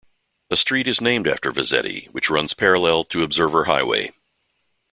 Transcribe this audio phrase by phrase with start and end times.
[0.49, 4.09] A street is named after Vezzetti, which runs parallel to Observer Highway.